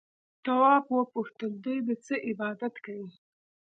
[0.43, 3.09] تواب وپوښتل دوی د څه عبادت کوي؟